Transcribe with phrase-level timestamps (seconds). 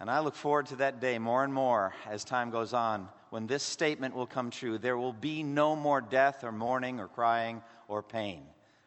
[0.00, 3.46] and I look forward to that day more and more as time goes on, when
[3.46, 4.78] this statement will come true.
[4.78, 8.42] There will be no more death or mourning or crying or pain.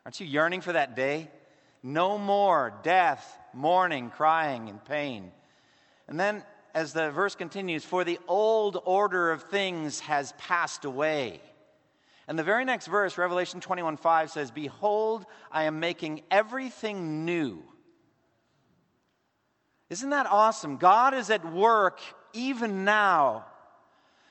[0.05, 1.29] Aren't you yearning for that day?
[1.83, 5.31] No more death, mourning, crying, and pain.
[6.07, 11.41] And then, as the verse continues, for the old order of things has passed away.
[12.27, 17.63] And the very next verse, Revelation 21 5 says, Behold, I am making everything new.
[19.93, 20.77] Isn't that awesome?
[20.77, 21.99] God is at work
[22.33, 23.45] even now,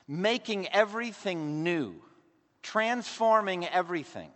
[0.09, 1.95] making everything new,
[2.61, 4.29] transforming everything.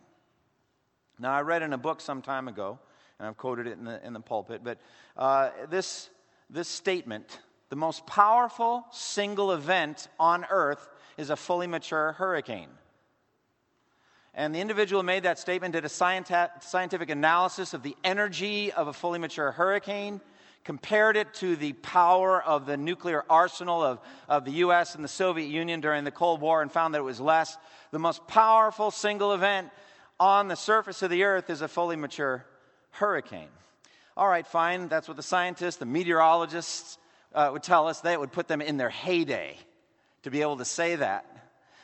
[1.19, 2.80] Now, I read in a book some time ago,
[3.19, 4.78] and I've quoted it in the, in the pulpit, but
[5.17, 6.09] uh, this,
[6.50, 12.69] this statement the most powerful single event on earth is a fully mature hurricane.
[14.34, 18.88] And the individual who made that statement did a scientific analysis of the energy of
[18.88, 20.22] a fully mature hurricane,
[20.67, 25.07] compared it to the power of the nuclear arsenal of, of the US and the
[25.07, 27.57] Soviet Union during the Cold War, and found that it was less.
[27.91, 29.69] The most powerful single event
[30.19, 32.45] on the surface of the earth is a fully mature
[32.91, 33.47] hurricane.
[34.17, 34.89] All right, fine.
[34.89, 36.97] That's what the scientists, the meteorologists
[37.33, 38.01] uh, would tell us.
[38.01, 39.55] That would put them in their heyday
[40.23, 41.25] to be able to say that.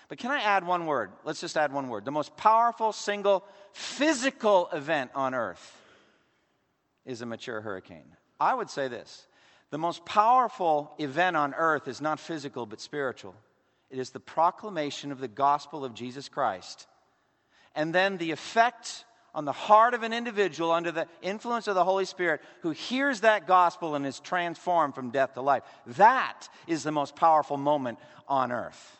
[0.09, 1.11] But can I add one word?
[1.23, 2.03] Let's just add one word.
[2.03, 5.79] The most powerful single physical event on earth
[7.05, 8.17] is a mature hurricane.
[8.39, 9.27] I would say this
[9.69, 13.35] the most powerful event on earth is not physical but spiritual.
[13.89, 16.87] It is the proclamation of the gospel of Jesus Christ
[17.75, 19.05] and then the effect
[19.35, 23.22] on the heart of an individual under the influence of the Holy Spirit who hears
[23.22, 25.63] that gospel and is transformed from death to life.
[25.88, 28.97] That is the most powerful moment on earth.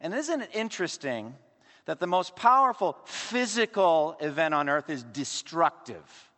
[0.00, 1.34] And isn't it interesting
[1.86, 6.29] that the most powerful physical event on earth is destructive?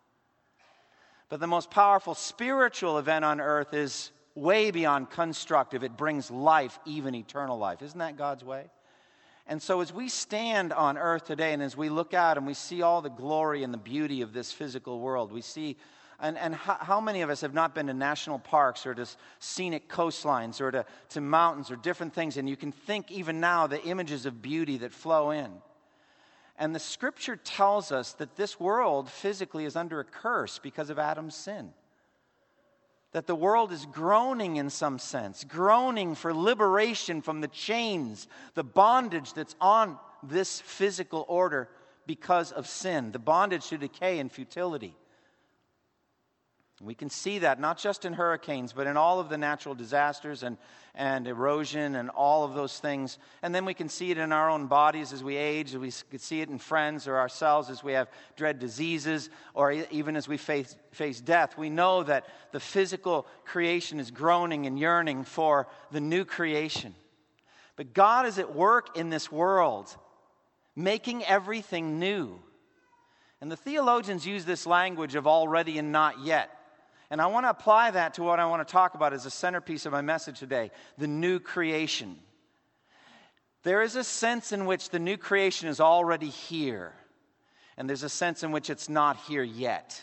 [1.32, 5.82] But the most powerful spiritual event on earth is way beyond constructive.
[5.82, 7.81] It brings life, even eternal life.
[7.81, 8.66] Isn't that God's way?
[9.47, 12.53] And so, as we stand on earth today and as we look out and we
[12.53, 15.78] see all the glory and the beauty of this physical world, we see,
[16.21, 19.06] and, and how, how many of us have not been to national parks or to
[19.38, 22.37] scenic coastlines or to, to mountains or different things?
[22.37, 25.50] And you can think even now the images of beauty that flow in.
[26.58, 30.98] And the scripture tells us that this world physically is under a curse because of
[30.98, 31.72] Adam's sin
[33.12, 38.64] that the world is groaning in some sense, groaning for liberation from the chains, the
[38.64, 41.68] bondage that's on this physical order
[42.06, 44.96] because of sin, the bondage to decay and futility.
[46.84, 50.43] We can see that not just in hurricanes, but in all of the natural disasters
[50.43, 50.56] and,
[50.97, 53.19] and erosion and all of those things.
[53.41, 56.19] And then we can see it in our own bodies as we age, we can
[56.19, 60.37] see it in friends or ourselves as we have dread diseases, or even as we
[60.37, 61.56] face, face death.
[61.56, 66.97] We know that the physical creation is groaning and yearning for the new creation.
[67.76, 69.97] But God is at work in this world,
[70.75, 72.41] making everything new.
[73.41, 76.59] And the theologians use this language of already and not yet.
[77.12, 79.30] And I want to apply that to what I want to talk about as a
[79.30, 82.16] centerpiece of my message today the new creation.
[83.64, 86.94] There is a sense in which the new creation is already here,
[87.76, 90.02] and there's a sense in which it's not here yet.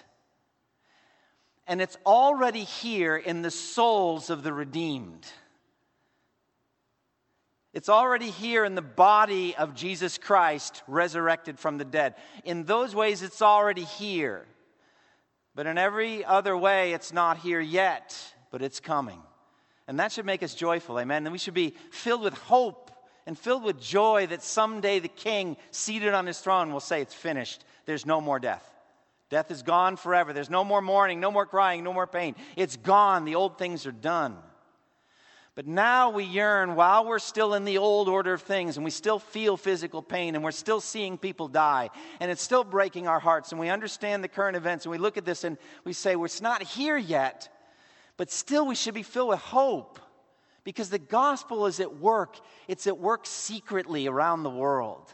[1.65, 5.25] And it's already here in the souls of the redeemed.
[7.73, 12.13] It's already here in the body of Jesus Christ resurrected from the dead.
[12.45, 14.45] In those ways, it's already here.
[15.55, 18.15] But in every other way, it's not here yet,
[18.51, 19.21] but it's coming.
[19.88, 21.25] And that should make us joyful, amen?
[21.25, 22.91] And we should be filled with hope
[23.25, 27.13] and filled with joy that someday the king, seated on his throne, will say, It's
[27.13, 27.63] finished.
[27.85, 28.63] There's no more death.
[29.29, 30.33] Death is gone forever.
[30.33, 32.35] There's no more mourning, no more crying, no more pain.
[32.56, 33.25] It's gone.
[33.25, 34.38] The old things are done.
[35.59, 38.91] But now we yearn while we're still in the old order of things and we
[38.91, 41.89] still feel physical pain and we're still seeing people die
[42.21, 45.17] and it's still breaking our hearts and we understand the current events and we look
[45.17, 47.53] at this and we say, well, it's not here yet,
[48.15, 50.00] but still we should be filled with hope
[50.63, 52.39] because the gospel is at work.
[52.69, 55.13] It's at work secretly around the world.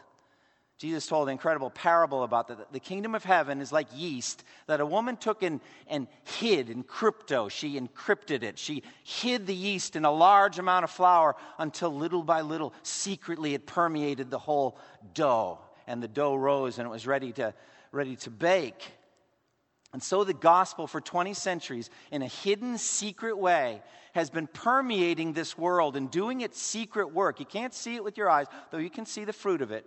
[0.78, 2.70] Jesus told an incredible parable about that.
[2.70, 6.82] The kingdom of heaven is like yeast that a woman took and, and hid in
[6.82, 7.48] crypto.
[7.48, 8.58] She encrypted it.
[8.58, 13.54] She hid the yeast in a large amount of flour until little by little, secretly,
[13.54, 14.78] it permeated the whole
[15.14, 15.60] dough.
[15.86, 17.54] And the dough rose and it was ready to,
[17.90, 18.92] ready to bake.
[19.94, 23.80] And so the gospel for 20 centuries, in a hidden, secret way,
[24.12, 27.40] has been permeating this world and doing its secret work.
[27.40, 29.86] You can't see it with your eyes, though you can see the fruit of it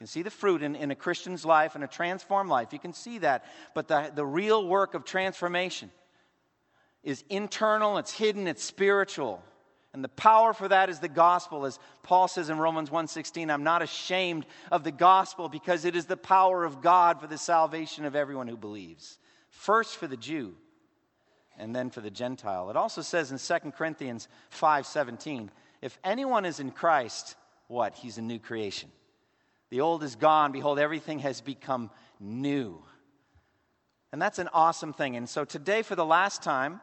[0.00, 2.72] can see the fruit in, in a Christian's life and a transformed life.
[2.72, 3.44] You can see that.
[3.74, 5.90] But the, the real work of transformation
[7.02, 9.42] is internal, it's hidden, it's spiritual.
[9.92, 13.62] And the power for that is the gospel as Paul says in Romans 1:16, I'm
[13.62, 18.06] not ashamed of the gospel because it is the power of God for the salvation
[18.06, 19.18] of everyone who believes.
[19.50, 20.54] First for the Jew
[21.58, 22.70] and then for the Gentile.
[22.70, 25.50] It also says in 2 Corinthians 5:17,
[25.82, 27.36] if anyone is in Christ,
[27.66, 27.94] what?
[27.94, 28.90] He's a new creation.
[29.70, 30.52] The old is gone.
[30.52, 32.82] Behold, everything has become new.
[34.12, 35.16] And that's an awesome thing.
[35.16, 36.80] And so today, for the last time,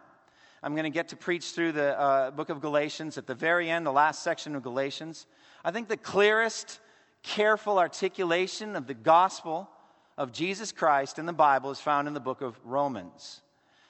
[0.64, 3.70] I'm going to get to preach through the uh, book of Galatians at the very
[3.70, 5.28] end, the last section of Galatians.
[5.64, 6.80] I think the clearest,
[7.24, 9.70] careful articulation of the gospel
[10.18, 13.42] of Jesus Christ in the Bible is found in the book of Romans.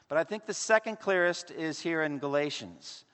[0.10, 3.06] But I think the second clearest is here in Galatians.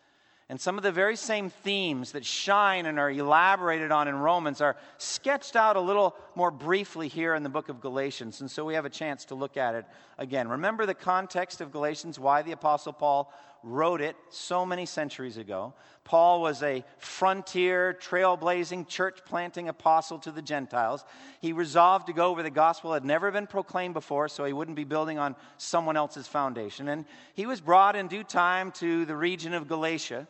[0.49, 4.59] And some of the very same themes that shine and are elaborated on in Romans
[4.59, 8.41] are sketched out a little more briefly here in the book of Galatians.
[8.41, 9.85] And so we have a chance to look at it
[10.17, 10.49] again.
[10.49, 15.73] Remember the context of Galatians, why the Apostle Paul wrote it so many centuries ago.
[16.03, 21.05] Paul was a frontier, trailblazing, church planting apostle to the Gentiles.
[21.39, 24.75] He resolved to go where the gospel had never been proclaimed before, so he wouldn't
[24.75, 26.89] be building on someone else's foundation.
[26.89, 30.27] And he was brought in due time to the region of Galatia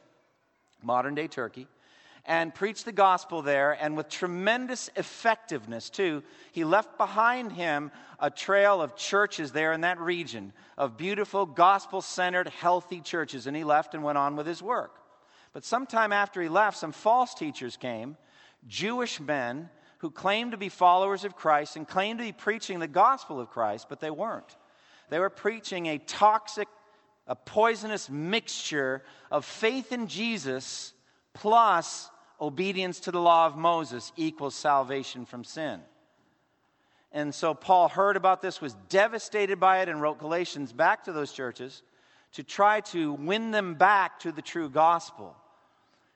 [0.83, 1.67] modern day Turkey,
[2.25, 3.71] and preached the gospel there.
[3.71, 9.81] And with tremendous effectiveness, too, he left behind him a trail of churches there in
[9.81, 13.47] that region, of beautiful, gospel centered, healthy churches.
[13.47, 14.99] And he left and went on with his work.
[15.51, 18.17] But sometime after he left, some false teachers came,
[18.67, 19.69] Jewish men
[19.99, 23.49] who claimed to be followers of Christ and claimed to be preaching the gospel of
[23.49, 24.57] Christ, but they weren't.
[25.09, 26.67] They were preaching a toxic
[27.27, 30.93] a poisonous mixture of faith in Jesus
[31.33, 32.09] plus
[32.43, 35.79] obedience to the law of Moses equals salvation from sin.
[37.13, 41.13] And so Paul heard about this, was devastated by it, and wrote Galatians back to
[41.13, 41.83] those churches
[42.33, 45.35] to try to win them back to the true gospel.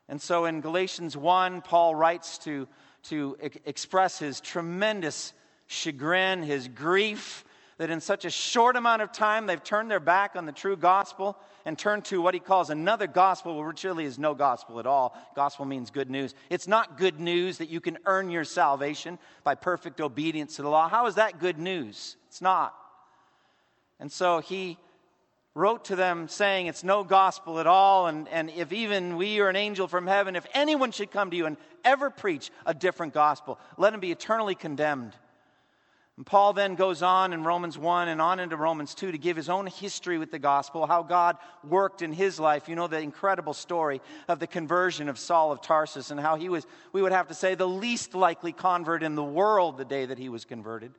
[0.09, 2.67] And so in Galatians 1, Paul writes to,
[3.03, 5.33] to express his tremendous
[5.67, 7.45] chagrin, his grief
[7.77, 10.75] that in such a short amount of time they've turned their back on the true
[10.75, 14.87] gospel and turned to what he calls another gospel, which really is no gospel at
[14.87, 15.15] all.
[15.35, 16.33] Gospel means good news.
[16.49, 20.69] It's not good news that you can earn your salvation by perfect obedience to the
[20.69, 20.89] law.
[20.89, 22.15] How is that good news?
[22.27, 22.73] It's not.
[23.99, 24.77] And so he
[25.53, 28.07] wrote to them saying it's no gospel at all.
[28.07, 31.37] And, and if even we or an angel from heaven, if anyone should come to
[31.37, 35.13] you and ever preach a different gospel, let him be eternally condemned.
[36.17, 39.37] And Paul then goes on in Romans 1 and on into Romans 2 to give
[39.37, 42.67] his own history with the gospel, how God worked in his life.
[42.67, 46.49] You know the incredible story of the conversion of Saul of Tarsus and how he
[46.49, 50.07] was, we would have to say, the least likely convert in the world the day
[50.07, 50.91] that he was converted.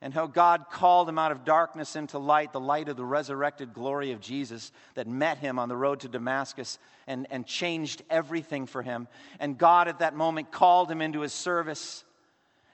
[0.00, 3.74] And how God called him out of darkness into light, the light of the resurrected
[3.74, 8.64] glory of Jesus that met him on the road to Damascus and, and changed everything
[8.64, 9.06] for him.
[9.38, 12.04] And God at that moment called him into his service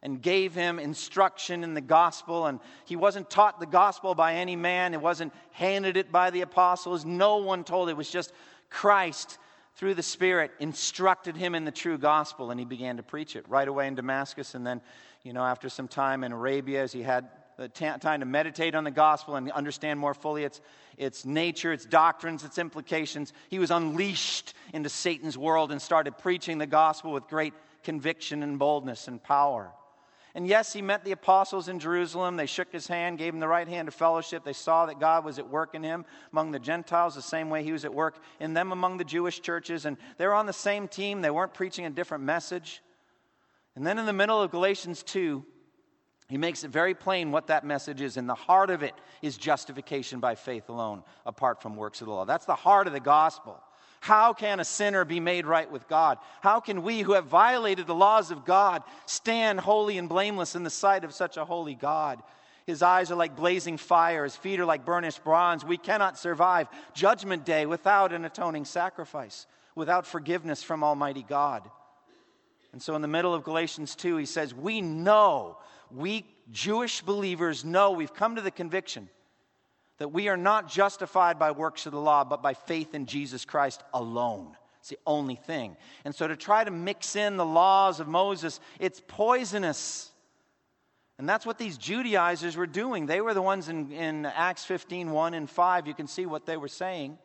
[0.06, 2.46] and gave him instruction in the gospel.
[2.46, 6.42] And he wasn't taught the gospel by any man, it wasn't handed it by the
[6.42, 7.04] apostles.
[7.04, 7.92] No one told it.
[7.92, 8.32] It was just
[8.70, 9.38] Christ
[9.74, 13.48] through the Spirit instructed him in the true gospel, and he began to preach it
[13.48, 14.54] right away in Damascus.
[14.54, 14.80] And then,
[15.24, 18.84] you know, after some time in Arabia, as he had the time to meditate on
[18.84, 20.60] the gospel and understand more fully its,
[20.98, 26.58] its nature, its doctrines, its implications, he was unleashed into Satan's world and started preaching
[26.58, 29.72] the gospel with great conviction and boldness and power.
[30.36, 32.36] And yes, he met the apostles in Jerusalem.
[32.36, 34.44] They shook his hand, gave him the right hand of fellowship.
[34.44, 37.64] They saw that God was at work in him among the Gentiles, the same way
[37.64, 39.86] he was at work in them among the Jewish churches.
[39.86, 42.82] And they were on the same team, they weren't preaching a different message.
[43.76, 45.42] And then in the middle of Galatians 2,
[46.28, 48.18] he makes it very plain what that message is.
[48.18, 52.12] And the heart of it is justification by faith alone, apart from works of the
[52.12, 52.26] law.
[52.26, 53.58] That's the heart of the gospel.
[54.00, 56.18] How can a sinner be made right with God?
[56.40, 60.62] How can we who have violated the laws of God stand holy and blameless in
[60.62, 62.22] the sight of such a holy God?
[62.66, 65.64] His eyes are like blazing fire, his feet are like burnished bronze.
[65.64, 71.68] We cannot survive Judgment Day without an atoning sacrifice, without forgiveness from Almighty God.
[72.72, 75.58] And so in the middle of Galatians 2, he says, We know,
[75.90, 79.08] we Jewish believers know, we've come to the conviction
[79.98, 83.44] that we are not justified by works of the law, but by faith in Jesus
[83.44, 84.56] Christ alone.
[84.80, 85.76] It's the only thing.
[86.04, 90.10] And so to try to mix in the laws of Moses, it's poisonous.
[91.18, 93.06] And that's what these Judaizers were doing.
[93.06, 95.86] They were the ones in, in Acts 15 1 and 5.
[95.86, 97.18] You can see what they were saying.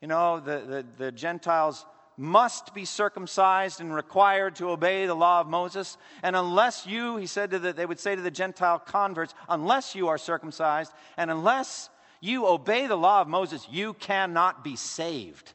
[0.00, 1.86] You know, the, the, the Gentiles
[2.22, 5.98] must be circumcised and required to obey the law of Moses.
[6.22, 9.96] And unless you, he said to the, they would say to the Gentile converts, unless
[9.96, 15.52] you are circumcised and unless you obey the law of Moses, you cannot be saved.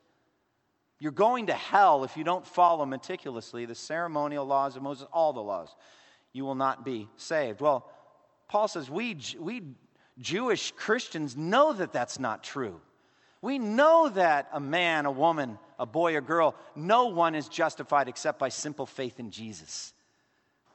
[0.99, 5.31] You're going to hell if you don't follow meticulously the ceremonial laws of Moses, all
[5.31, 5.73] the laws.
[6.33, 7.61] You will not be saved.
[7.61, 7.89] Well,
[8.49, 9.63] Paul says we, we
[10.19, 12.81] Jewish Christians know that that's not true.
[13.41, 18.07] We know that a man, a woman, a boy or girl, no one is justified
[18.07, 19.93] except by simple faith in Jesus.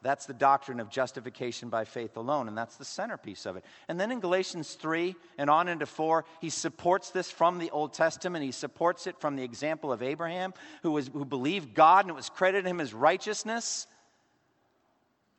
[0.02, 3.64] That's the doctrine of justification by faith alone, and that's the centerpiece of it.
[3.86, 7.92] And then in Galatians 3 and on into 4, he supports this from the Old
[7.92, 8.44] Testament.
[8.44, 12.16] He supports it from the example of Abraham, who, was, who believed God and it
[12.16, 13.86] was credited him as righteousness.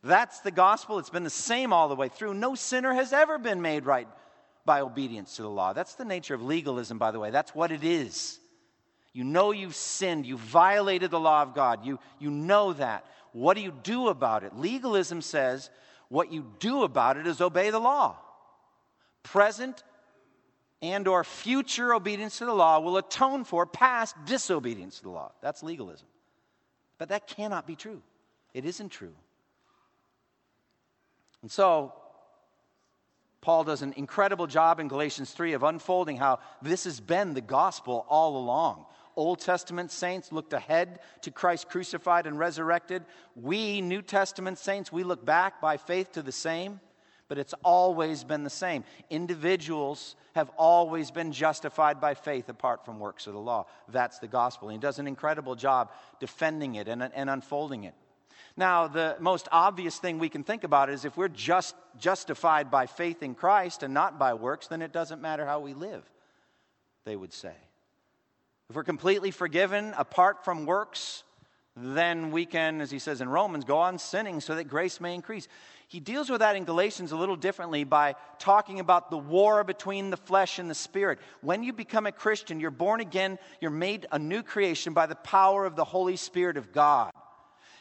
[0.01, 0.98] That's the gospel.
[0.98, 2.34] It's been the same all the way through.
[2.34, 4.08] No sinner has ever been made right
[4.65, 5.74] by obedience to the law.
[5.74, 7.32] That's the nature of legalism, by the way.
[7.32, 8.39] That's what it is.
[9.13, 11.86] You know you've sinned, you violated the law of God.
[11.86, 13.05] You, you know that.
[13.32, 14.58] What do you do about it?
[14.58, 15.70] Legalism says
[16.10, 18.17] what you do about it is obey the law.
[19.22, 19.84] Present
[20.82, 25.32] and or future obedience to the law will atone for past disobedience to the law.
[25.41, 26.08] That's legalism.
[26.98, 28.01] But that cannot be true.
[28.53, 29.13] It isn't true.
[31.41, 31.93] And so,
[33.41, 37.41] Paul does an incredible job in Galatians 3 of unfolding how this has been the
[37.41, 38.86] gospel all along.
[39.15, 43.03] Old Testament saints looked ahead to Christ crucified and resurrected.
[43.36, 46.79] We, New Testament saints, we look back by faith to the same,
[47.27, 48.84] but it's always been the same.
[49.10, 53.65] Individuals have always been justified by faith apart from works of the law.
[53.88, 54.70] That's the gospel.
[54.70, 57.93] He does an incredible job defending it and, and unfolding it.
[58.55, 62.86] Now, the most obvious thing we can think about is if we're just justified by
[62.86, 66.03] faith in Christ and not by works, then it doesn't matter how we live,
[67.03, 67.55] they would say.
[68.74, 71.24] If we're completely forgiven apart from works,
[71.75, 75.13] then we can, as he says in Romans, go on sinning so that grace may
[75.13, 75.48] increase.
[75.88, 80.10] He deals with that in Galatians a little differently by talking about the war between
[80.10, 81.20] the flesh and the spirit.
[81.42, 85.18] When you become a Christian, you're born again, you're made a new creation by the
[85.18, 87.12] power of the Holy Spirit of God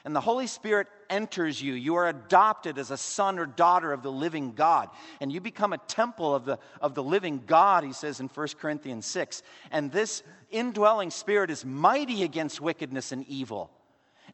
[0.05, 1.75] and the Holy Spirit enters you.
[1.75, 4.91] You are adopted as a son or daughter of the living God.
[5.21, 8.49] And you become a temple of the, of the living God, he says in 1
[8.61, 9.43] Corinthians 6.
[9.71, 13.71] And this indwelling spirit is mighty against wickedness and evil.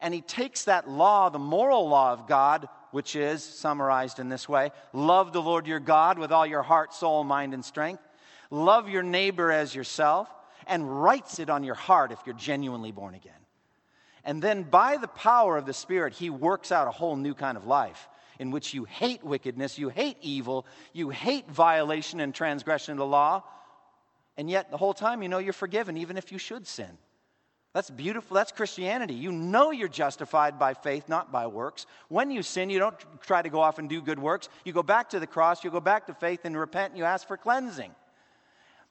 [0.00, 4.48] And he takes that law, the moral law of God, which is summarized in this
[4.48, 8.02] way love the Lord your God with all your heart, soul, mind, and strength.
[8.50, 10.28] Love your neighbor as yourself,
[10.66, 13.37] and writes it on your heart if you're genuinely born again.
[14.24, 17.56] And then by the power of the Spirit, He works out a whole new kind
[17.56, 18.08] of life
[18.38, 23.06] in which you hate wickedness, you hate evil, you hate violation and transgression of the
[23.06, 23.42] law,
[24.36, 26.98] and yet the whole time you know you're forgiven, even if you should sin.
[27.74, 28.34] That's beautiful.
[28.34, 29.14] That's Christianity.
[29.14, 31.86] You know you're justified by faith, not by works.
[32.08, 34.48] When you sin, you don't try to go off and do good works.
[34.64, 37.04] You go back to the cross, you go back to faith and repent, and you
[37.04, 37.92] ask for cleansing.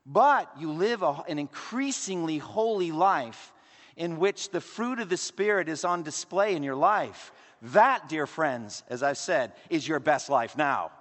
[0.06, 3.52] But you live a, an increasingly holy life
[3.98, 7.32] in which the fruit of the Spirit is on display in your life.
[7.62, 10.92] That, dear friends, as I've said, is your best life now.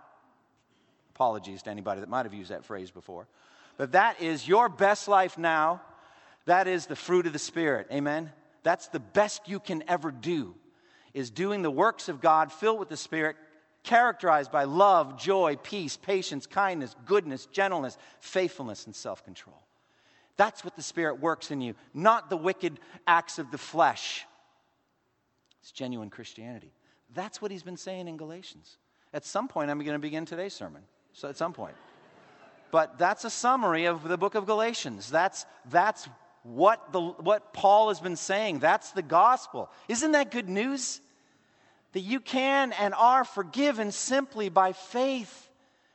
[1.14, 3.28] Apologies to anybody that might have used that phrase before.
[3.76, 5.82] But that is your best life now.
[6.46, 7.88] That is the fruit of the Spirit.
[7.92, 8.32] Amen?
[8.62, 10.54] That's the best you can ever do,
[11.12, 13.36] is doing the works of God filled with the Spirit,
[13.82, 19.65] characterized by love, joy, peace, patience, kindness, goodness, gentleness, faithfulness, and self control.
[20.36, 24.26] That's what the Spirit works in you, not the wicked acts of the flesh.
[25.62, 26.72] It's genuine Christianity.
[27.14, 28.76] That's what he's been saying in Galatians.
[29.14, 30.82] At some point, I'm going to begin today's sermon.
[31.12, 31.74] So, at some point.
[32.70, 35.10] But that's a summary of the book of Galatians.
[35.10, 36.08] That's, that's
[36.42, 38.58] what, the, what Paul has been saying.
[38.58, 39.70] That's the gospel.
[39.88, 41.00] Isn't that good news?
[41.92, 45.48] That you can and are forgiven simply by faith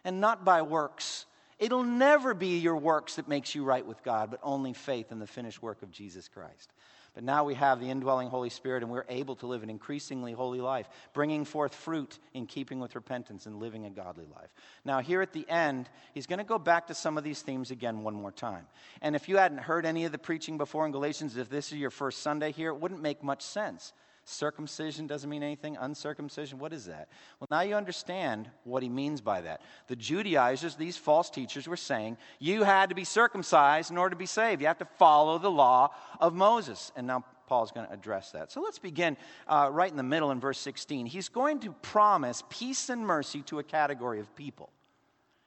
[0.03, 1.25] and not by works.
[1.61, 5.19] It'll never be your works that makes you right with God, but only faith in
[5.19, 6.73] the finished work of Jesus Christ.
[7.13, 10.31] But now we have the indwelling Holy Spirit, and we're able to live an increasingly
[10.31, 14.49] holy life, bringing forth fruit in keeping with repentance and living a godly life.
[14.85, 17.69] Now, here at the end, he's going to go back to some of these themes
[17.69, 18.65] again one more time.
[18.99, 21.77] And if you hadn't heard any of the preaching before in Galatians, if this is
[21.77, 23.93] your first Sunday here, it wouldn't make much sense
[24.31, 25.77] Circumcision doesn't mean anything.
[25.79, 27.09] Uncircumcision, what is that?
[27.39, 29.61] Well, now you understand what he means by that.
[29.87, 34.19] The Judaizers, these false teachers, were saying you had to be circumcised in order to
[34.19, 34.61] be saved.
[34.61, 36.91] You have to follow the law of Moses.
[36.95, 38.51] And now Paul's going to address that.
[38.51, 41.05] So let's begin uh, right in the middle in verse 16.
[41.05, 44.71] He's going to promise peace and mercy to a category of people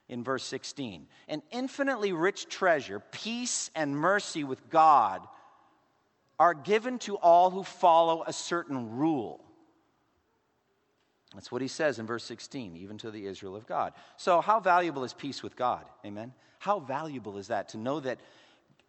[0.07, 1.07] in verse 16.
[1.27, 5.27] An infinitely rich treasure, peace and mercy with God
[6.39, 9.43] are given to all who follow a certain rule.
[11.33, 13.93] That's what he says in verse 16, even to the Israel of God.
[14.17, 15.85] So, how valuable is peace with God?
[16.05, 16.33] Amen?
[16.59, 18.19] How valuable is that to know that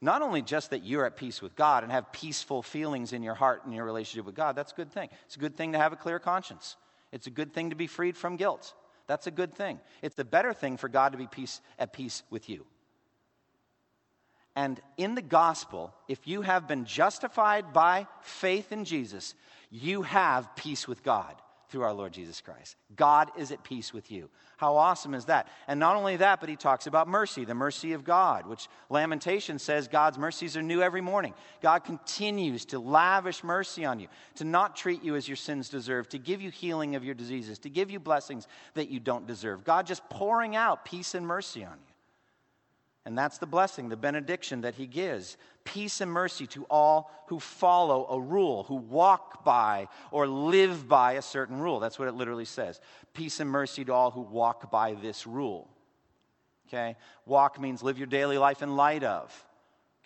[0.00, 3.34] not only just that you're at peace with God and have peaceful feelings in your
[3.34, 5.08] heart and your relationship with God, that's a good thing.
[5.24, 6.76] It's a good thing to have a clear conscience.
[7.12, 8.74] It's a good thing to be freed from guilt.
[9.06, 9.80] That's a good thing.
[10.02, 12.66] It's a better thing for God to be peace, at peace with you.
[14.56, 19.34] And in the gospel, if you have been justified by faith in Jesus,
[19.70, 21.34] you have peace with God
[21.68, 22.76] through our Lord Jesus Christ.
[22.94, 24.30] God is at peace with you.
[24.56, 25.48] How awesome is that?
[25.68, 29.58] And not only that, but he talks about mercy, the mercy of God, which Lamentation
[29.58, 31.34] says God's mercies are new every morning.
[31.60, 36.08] God continues to lavish mercy on you, to not treat you as your sins deserve,
[36.10, 39.64] to give you healing of your diseases, to give you blessings that you don't deserve.
[39.64, 41.95] God just pouring out peace and mercy on you.
[43.06, 45.36] And that's the blessing, the benediction that he gives.
[45.62, 51.12] Peace and mercy to all who follow a rule, who walk by or live by
[51.12, 51.78] a certain rule.
[51.78, 52.80] That's what it literally says.
[53.14, 55.70] Peace and mercy to all who walk by this rule.
[56.66, 56.96] Okay?
[57.26, 59.45] Walk means live your daily life in light of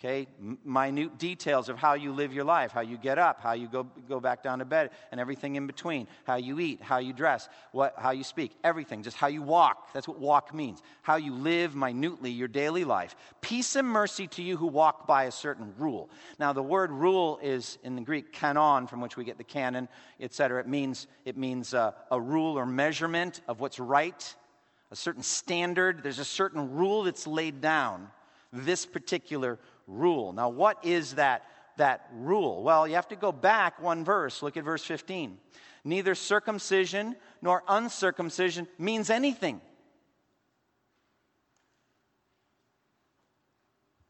[0.03, 0.27] okay?
[0.65, 3.83] Minute details of how you live your life how you get up how you go,
[4.09, 6.07] go back down to bed and everything in between.
[6.23, 9.03] How you eat how you dress what, how you speak everything.
[9.03, 9.93] Just how you walk.
[9.93, 10.81] That's what walk means.
[11.03, 13.15] How you live minutely your daily life.
[13.41, 16.09] Peace and mercy to you who walk by a certain rule.
[16.39, 19.87] Now the word rule is in the greek canon from which we get the canon
[20.19, 24.35] etc it means it means uh, a rule or measurement of what's right
[24.91, 26.03] a certain standard.
[26.03, 28.09] There's a certain rule that's laid down.
[28.53, 29.57] This particular
[29.87, 30.33] rule.
[30.33, 31.43] Now, what is that,
[31.77, 32.63] that rule?
[32.63, 34.41] Well, you have to go back one verse.
[34.41, 35.37] Look at verse 15.
[35.83, 39.61] Neither circumcision nor uncircumcision means anything.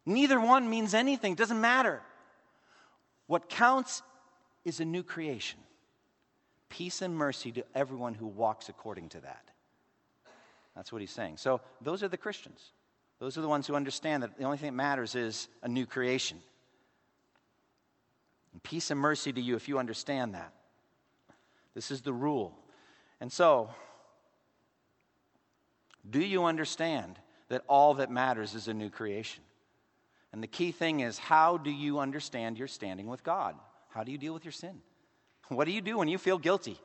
[0.05, 1.33] Neither one means anything.
[1.33, 2.01] It doesn't matter.
[3.27, 4.01] What counts
[4.65, 5.59] is a new creation.
[6.69, 9.51] Peace and mercy to everyone who walks according to that.
[10.75, 11.37] That's what he's saying.
[11.37, 12.71] So, those are the Christians.
[13.21, 15.85] Those are the ones who understand that the only thing that matters is a new
[15.85, 16.39] creation.
[18.51, 20.51] And peace and mercy to you if you understand that.
[21.75, 22.57] This is the rule.
[23.19, 23.69] And so,
[26.09, 29.43] do you understand that all that matters is a new creation?
[30.33, 33.53] And the key thing is how do you understand your standing with God?
[33.89, 34.81] How do you deal with your sin?
[35.49, 36.79] What do you do when you feel guilty?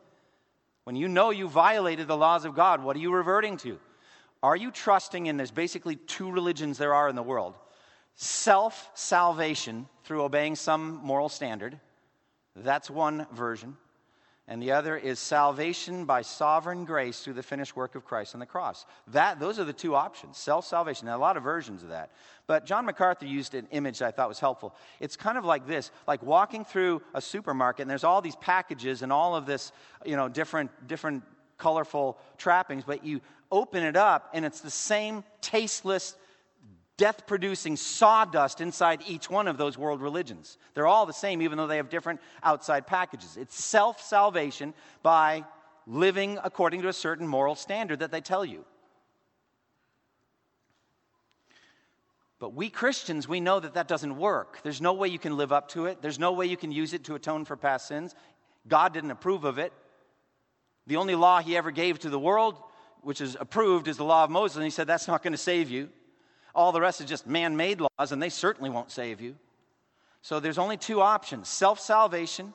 [0.84, 3.78] When you know you violated the laws of God, what are you reverting to?
[4.42, 7.54] Are you trusting in there's basically two religions there are in the world
[8.14, 11.78] self salvation through obeying some moral standard?
[12.54, 13.76] That's one version.
[14.48, 18.38] And the other is salvation by sovereign grace through the finished work of Christ on
[18.38, 18.86] the cross.
[19.08, 21.08] That, those are the two options self salvation.
[21.08, 22.12] A lot of versions of that.
[22.46, 24.72] But John MacArthur used an image that I thought was helpful.
[25.00, 29.02] It's kind of like this like walking through a supermarket, and there's all these packages
[29.02, 29.72] and all of this,
[30.04, 31.24] you know, different, different
[31.58, 36.16] colorful trappings, but you open it up and it's the same tasteless,
[36.96, 40.58] death producing sawdust inside each one of those world religions.
[40.74, 43.36] They're all the same, even though they have different outside packages.
[43.36, 45.44] It's self salvation by
[45.86, 48.64] living according to a certain moral standard that they tell you.
[52.38, 54.60] But we Christians, we know that that doesn't work.
[54.62, 56.02] There's no way you can live up to it.
[56.02, 58.14] There's no way you can use it to atone for past sins.
[58.68, 59.72] God didn't approve of it.
[60.86, 62.56] The only law he ever gave to the world,
[63.02, 64.56] which is approved, is the law of Moses.
[64.56, 65.88] And he said, that's not going to save you.
[66.54, 69.36] All the rest is just man made laws, and they certainly won't save you.
[70.22, 72.54] So there's only two options self salvation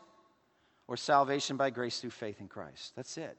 [0.87, 2.93] or salvation by grace through faith in Christ.
[2.95, 3.37] That's it.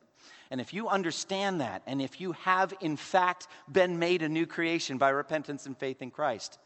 [0.50, 4.46] And if you understand that, and if you have in fact been made a new
[4.46, 6.58] creation by repentance and faith in Christ,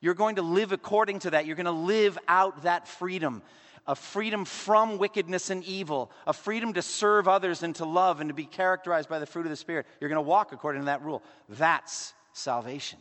[0.00, 1.46] you're going to live according to that.
[1.46, 3.42] You're going to live out that freedom
[3.86, 8.28] a freedom from wickedness and evil, a freedom to serve others and to love and
[8.30, 9.86] to be characterized by the fruit of the Spirit.
[10.00, 11.22] You're going to walk according to that rule.
[11.48, 12.98] That's salvation.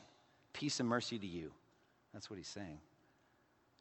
[0.54, 1.52] Peace and mercy to you.
[2.14, 2.80] That's what he's saying.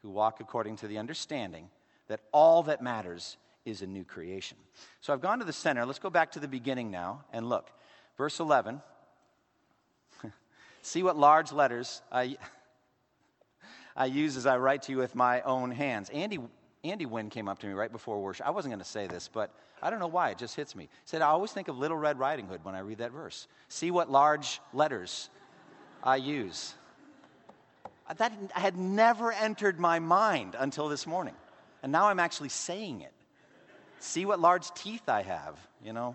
[0.03, 1.69] Who walk according to the understanding
[2.09, 4.57] that all that matters is a new creation.
[5.01, 5.85] So I've gone to the center.
[5.87, 7.71] Let's go back to the beginning now and look.
[8.17, 8.81] Verse 11.
[10.83, 12.37] See what large letters I,
[13.97, 16.11] I use as I write to you with my own hands.
[16.11, 16.39] Andy
[16.83, 18.47] Andy Wynn came up to me right before worship.
[18.47, 19.51] I wasn't going to say this, but
[19.83, 20.31] I don't know why.
[20.31, 20.85] It just hits me.
[20.85, 23.47] He said, I always think of Little Red Riding Hood when I read that verse.
[23.69, 25.29] See what large letters
[26.03, 26.75] I use.
[28.09, 31.35] Uh, that had never entered my mind until this morning.
[31.83, 33.13] And now I'm actually saying it.
[33.99, 36.15] See what large teeth I have, you know?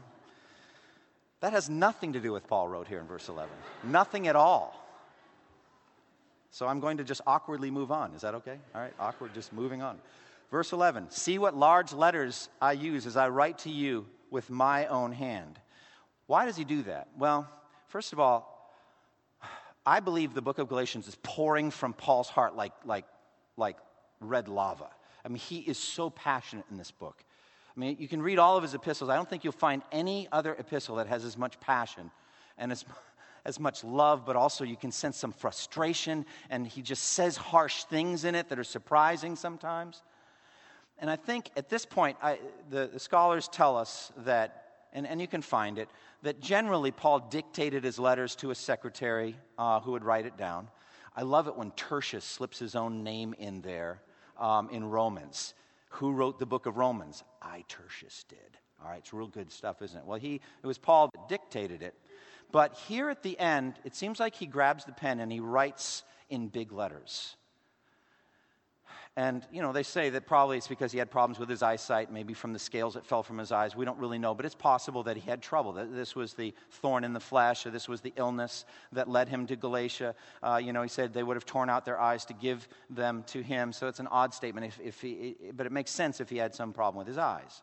[1.41, 3.51] That has nothing to do with Paul wrote here in verse 11.
[3.83, 4.81] Nothing at all.
[6.49, 8.13] So I'm going to just awkwardly move on.
[8.13, 8.57] Is that okay?
[8.73, 9.99] All right, awkward, just moving on.
[10.51, 14.87] Verse 11 See what large letters I use as I write to you with my
[14.87, 15.59] own hand.
[16.27, 17.09] Why does he do that?
[17.17, 17.47] Well,
[17.87, 18.51] first of all,
[19.85, 23.05] I believe the book of Galatians is pouring from Paul's heart like, like,
[23.55, 23.77] like
[24.19, 24.89] red lava.
[25.23, 27.23] I mean, he is so passionate in this book.
[27.75, 29.09] I mean, you can read all of his epistles.
[29.09, 32.09] I don't think you'll find any other epistle that has as much passion
[32.57, 32.85] and as,
[33.45, 37.83] as much love, but also you can sense some frustration, and he just says harsh
[37.83, 40.01] things in it that are surprising sometimes.
[40.99, 45.19] And I think at this point, I, the, the, scholars tell us that, and, and
[45.19, 45.89] you can find it,
[46.23, 50.69] that generally Paul dictated his letters to a secretary uh, who would write it down.
[51.15, 54.01] I love it when Tertius slips his own name in there
[54.37, 55.53] um, in Romans.
[55.89, 57.23] Who wrote the book of Romans?
[57.41, 58.37] I, Tertius, did.
[58.81, 60.05] All right, it's real good stuff, isn't it?
[60.05, 61.95] Well, he, it was Paul that dictated it.
[62.51, 66.03] But here at the end, it seems like he grabs the pen and he writes
[66.29, 67.35] in big letters.
[69.17, 72.11] And, you know, they say that probably it's because he had problems with his eyesight,
[72.11, 73.73] maybe from the scales that fell from his eyes.
[73.73, 75.71] We don't really know, but it's possible that he had trouble.
[75.73, 79.29] That this was the thorn in the flesh, or this was the illness that led
[79.29, 80.15] him to Galatia.
[80.43, 83.23] Uh, you know, he said they would have torn out their eyes to give them
[83.27, 83.71] to him.
[83.71, 86.53] So it's an odd statement, if, if he, but it makes sense if he had
[86.53, 87.61] some problem with his eyes.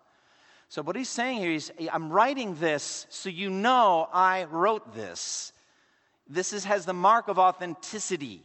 [0.70, 5.52] So what he's saying here is, I'm writing this so you know I wrote this.
[6.26, 8.42] This is, has the mark of authenticity.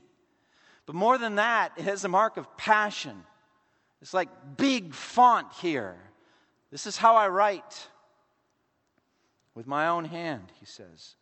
[0.88, 3.24] But more than that, it has a mark of passion.
[4.02, 5.98] It's like big font here.
[6.72, 7.88] This is how I write
[9.54, 11.16] with my own hand, he says.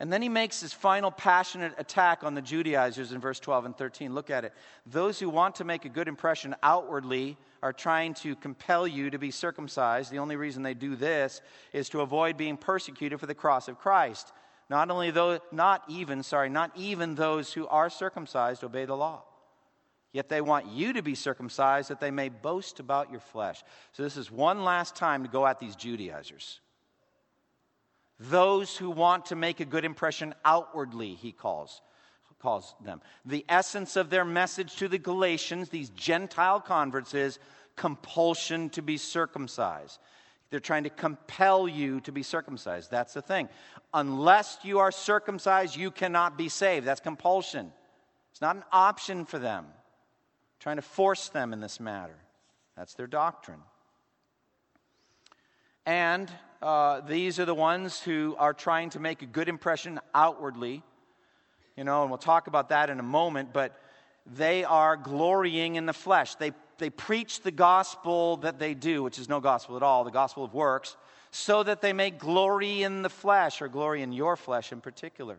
[0.00, 3.76] And then he makes his final passionate attack on the Judaizers in verse 12 and
[3.76, 4.14] 13.
[4.14, 4.52] Look at it.
[4.86, 9.18] Those who want to make a good impression outwardly are trying to compel you to
[9.18, 10.10] be circumcised.
[10.10, 11.40] The only reason they do this
[11.72, 14.32] is to avoid being persecuted for the cross of Christ.
[14.70, 19.22] Not only though, not even, sorry, not even those who are circumcised obey the law.
[20.12, 23.62] Yet they want you to be circumcised that they may boast about your flesh.
[23.92, 26.60] So this is one last time to go at these Judaizers.
[28.20, 31.82] Those who want to make a good impression outwardly, he calls,
[32.44, 33.00] calls them.
[33.24, 37.38] The essence of their message to the Galatians, these Gentile converts, is
[37.74, 39.98] compulsion to be circumcised.
[40.54, 42.88] They're trying to compel you to be circumcised.
[42.88, 43.48] That's the thing.
[43.92, 46.86] Unless you are circumcised, you cannot be saved.
[46.86, 47.72] That's compulsion.
[48.30, 49.66] It's not an option for them.
[50.60, 52.14] Trying to force them in this matter.
[52.76, 53.58] That's their doctrine.
[55.86, 56.30] And
[56.62, 60.84] uh, these are the ones who are trying to make a good impression outwardly.
[61.76, 63.76] You know, and we'll talk about that in a moment, but
[64.24, 66.36] they are glorying in the flesh.
[66.36, 70.10] They they preach the gospel that they do, which is no gospel at all, the
[70.10, 70.96] gospel of works,
[71.30, 75.36] so that they may glory in the flesh, or glory in your flesh in particular.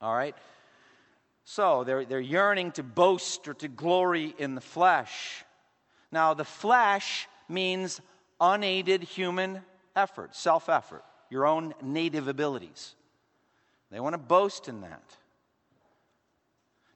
[0.00, 0.34] All right?
[1.44, 5.44] So they're, they're yearning to boast or to glory in the flesh.
[6.10, 8.00] Now, the flesh means
[8.40, 9.60] unaided human
[9.94, 12.94] effort, self effort, your own native abilities.
[13.90, 15.02] They want to boast in that.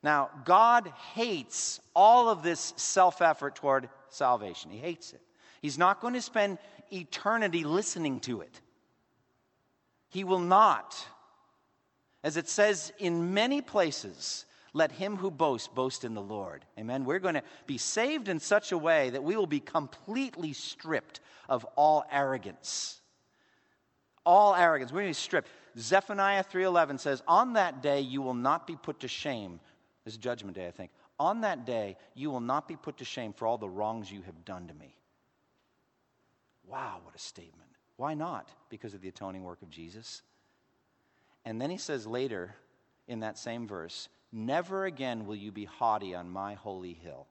[0.02, 4.70] Now, God hates all of this self effort toward salvation.
[4.70, 5.20] He hates it.
[5.60, 6.58] He's not going to spend
[6.92, 8.60] eternity listening to it.
[10.10, 10.96] He will not.
[12.22, 16.64] As it says in many places, let him who boasts boast in the Lord.
[16.78, 17.04] Amen.
[17.04, 21.20] We're going to be saved in such a way that we will be completely stripped
[21.48, 23.00] of all arrogance.
[24.24, 24.92] All arrogance.
[24.92, 25.48] We're going to be stripped.
[25.78, 29.60] Zephaniah 3:11 says, "On that day you will not be put to shame,
[30.08, 30.90] is Judgment Day, I think.
[31.20, 34.22] On that day, you will not be put to shame for all the wrongs you
[34.22, 34.96] have done to me.
[36.66, 37.70] Wow, what a statement.
[37.96, 38.48] Why not?
[38.70, 40.22] Because of the atoning work of Jesus.
[41.44, 42.54] And then he says later
[43.06, 47.26] in that same verse, Never again will you be haughty on my holy hill.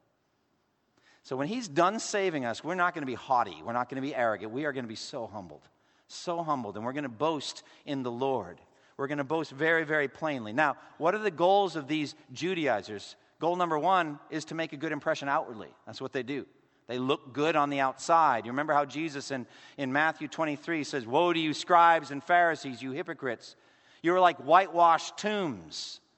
[1.23, 3.61] So when he's done saving us, we're not going to be haughty.
[3.63, 4.51] We're not going to be arrogant.
[4.51, 5.61] We are going to be so humbled.
[6.07, 6.75] So humbled.
[6.75, 8.59] And we're going to boast in the Lord.
[8.97, 10.53] We're going to boast very, very plainly.
[10.53, 13.15] Now, what are the goals of these Judaizers?
[13.39, 15.69] Goal number one is to make a good impression outwardly.
[15.85, 16.45] That's what they do.
[16.87, 18.45] They look good on the outside.
[18.45, 19.45] You remember how Jesus in,
[19.77, 23.55] in Matthew 23 says, Woe to you, scribes and Pharisees, you hypocrites!
[24.01, 25.99] You are like whitewashed tombs.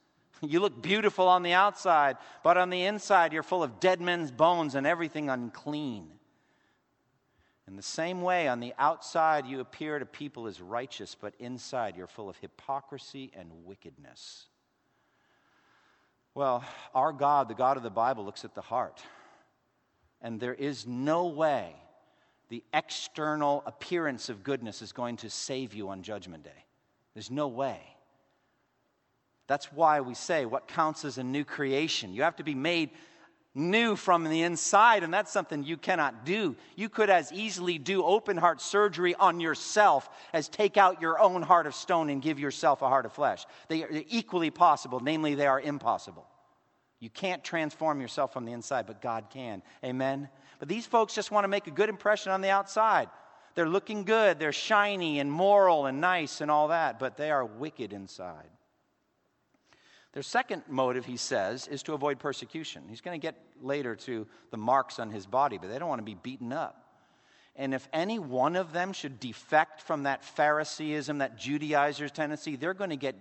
[0.42, 2.16] You look beautiful on the outside,
[2.46, 6.08] but on the inside, you're full of dead men's bones and everything unclean.
[7.70, 11.96] In the same way, on the outside, you appear to people as righteous, but inside,
[11.96, 14.48] you're full of hypocrisy and wickedness.
[16.34, 16.64] Well,
[16.96, 19.04] our God, the God of the Bible, looks at the heart.
[20.20, 21.76] And there is no way
[22.50, 26.66] the external appearance of goodness is going to save you on Judgment Day.
[27.14, 27.80] There's no way.
[29.46, 32.14] That's why we say what counts as a new creation.
[32.14, 32.90] You have to be made
[33.60, 36.56] new from the inside, and that's something you cannot do.
[36.76, 41.42] You could as easily do open heart surgery on yourself as take out your own
[41.42, 43.46] heart of stone and give yourself a heart of flesh.
[43.68, 46.26] They are equally possible, namely, they are impossible.
[47.00, 49.62] You can't transform yourself from the inside, but God can.
[49.84, 50.30] Amen?
[50.60, 53.10] But these folks just want to make a good impression on the outside.
[53.56, 57.46] They're looking good, they're shiny and moral and nice and all that, but they are
[57.46, 58.50] wicked inside.
[60.14, 62.84] Their second motive, he says, is to avoid persecution.
[62.90, 66.00] He's going to get later to the marks on his body, but they don't want
[66.00, 66.90] to be beaten up.
[67.56, 72.74] And if any one of them should defect from that Phariseeism, that Judaizer's tendency, they're
[72.74, 73.16] going to get,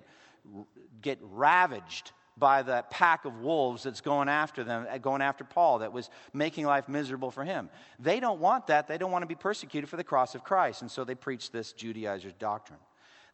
[1.03, 5.81] get ravaged by the pack of wolves that's going after them, uh, going after Paul,
[5.81, 7.69] that was making life miserable for him.
[7.99, 8.87] They don't want that.
[8.87, 10.83] They don't want to be persecuted for the cross of Christ.
[10.83, 12.79] And so they preach this Judaizer's doctrine.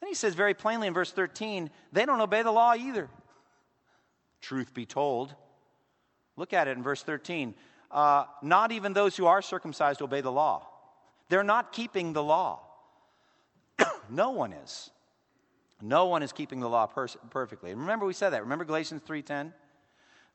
[0.00, 3.10] Then he says very plainly in verse 13, they don't obey the law either
[4.44, 5.34] truth be told.
[6.36, 7.54] Look at it in verse 13.
[7.90, 10.66] Uh, not even those who are circumcised obey the law.
[11.28, 12.60] They're not keeping the law.
[14.10, 14.90] no one is.
[15.80, 17.70] No one is keeping the law perfectly.
[17.70, 18.42] And remember we said that.
[18.42, 19.52] Remember Galatians 3:10?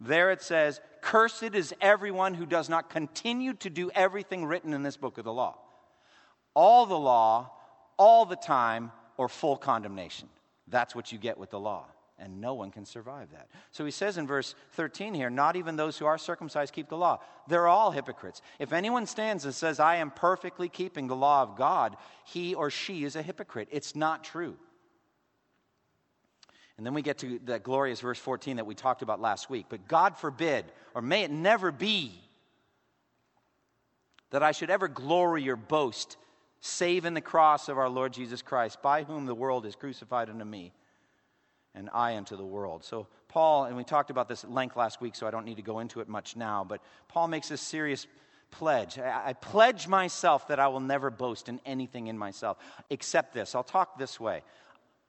[0.02, 4.84] There it says, "Cursed is everyone who does not continue to do everything written in
[4.84, 5.58] this book of the law."
[6.54, 7.52] All the law,
[7.98, 10.30] all the time, or full condemnation.
[10.68, 11.86] That's what you get with the law
[12.20, 13.48] and no one can survive that.
[13.72, 16.98] So he says in verse 13 here, not even those who are circumcised keep the
[16.98, 17.20] law.
[17.48, 18.42] They're all hypocrites.
[18.60, 22.70] If anyone stands and says, I am perfectly keeping the law of God, he or
[22.70, 23.70] she is a hypocrite.
[23.72, 24.56] It's not true.
[26.78, 29.66] And then we get to that glorious verse 14 that we talked about last week.
[29.68, 32.14] But God forbid, or may it never be,
[34.32, 36.18] that I should ever glory or boast
[36.62, 40.30] save in the cross of our Lord Jesus Christ, by whom the world is crucified
[40.30, 40.72] unto me
[41.80, 42.84] and I unto the world.
[42.84, 45.58] So, Paul, and we talked about this at length last week, so I don't need
[45.58, 48.06] to go into it much now, but Paul makes this serious
[48.52, 49.00] pledge.
[49.00, 52.58] I, I pledge myself that I will never boast in anything in myself
[52.90, 53.56] except this.
[53.56, 54.44] I'll talk this way.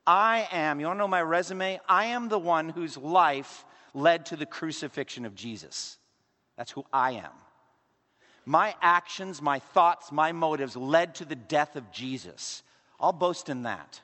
[0.07, 1.81] I am, you want to know my resume?
[1.89, 5.99] I am the one whose life led to the crucifixion of Jesus.
[6.57, 7.33] That's who I am.
[8.47, 12.63] My actions, my thoughts, my motives led to the death of Jesus.
[12.99, 14.01] I'll boast in that.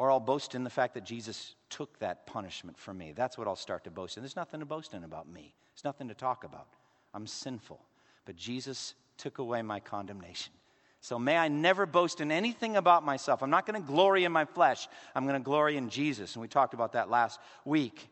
[0.00, 3.12] Or I'll boast in the fact that Jesus took that punishment for me.
[3.14, 4.22] That's what I'll start to boast in.
[4.22, 6.68] There's nothing to boast in about me, there's nothing to talk about.
[7.12, 7.78] I'm sinful.
[8.24, 10.54] But Jesus took away my condemnation.
[11.02, 13.42] So may I never boast in anything about myself.
[13.42, 14.88] I'm not going to glory in my flesh.
[15.14, 16.34] I'm going to glory in Jesus.
[16.34, 18.08] And we talked about that last week.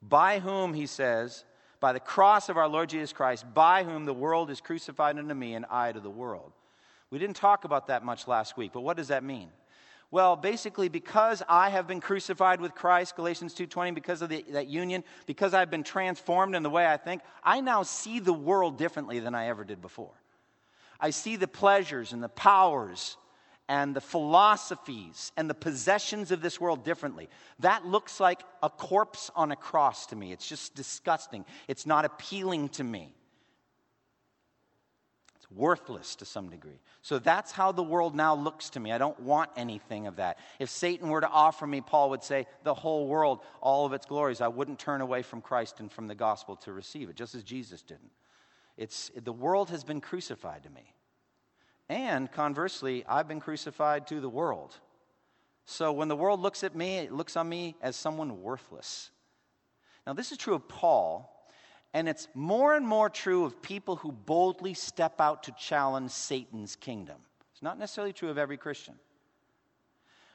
[0.00, 1.44] By whom, he says,
[1.80, 5.34] by the cross of our Lord Jesus Christ, by whom the world is crucified unto
[5.34, 6.52] me and I to the world.
[7.12, 9.50] We didn't talk about that much last week, but what does that mean?
[10.10, 14.68] Well, basically, because I have been crucified with Christ, Galatians 2.20, because of the, that
[14.68, 18.78] union, because I've been transformed in the way I think, I now see the world
[18.78, 20.14] differently than I ever did before.
[20.98, 23.18] I see the pleasures and the powers
[23.68, 27.28] and the philosophies and the possessions of this world differently.
[27.58, 30.32] That looks like a corpse on a cross to me.
[30.32, 31.44] It's just disgusting.
[31.68, 33.14] It's not appealing to me
[35.56, 36.80] worthless to some degree.
[37.02, 38.92] So that's how the world now looks to me.
[38.92, 40.38] I don't want anything of that.
[40.58, 44.06] If Satan were to offer me, Paul would say, the whole world, all of its
[44.06, 47.34] glories, I wouldn't turn away from Christ and from the gospel to receive it, just
[47.34, 48.10] as Jesus didn't.
[48.76, 50.94] It's, the world has been crucified to me.
[51.88, 54.74] And conversely, I've been crucified to the world.
[55.64, 59.10] So when the world looks at me, it looks on me as someone worthless.
[60.06, 61.28] Now, this is true of Paul
[61.94, 66.76] and it's more and more true of people who boldly step out to challenge Satan's
[66.76, 67.16] kingdom.
[67.52, 68.94] It's not necessarily true of every Christian.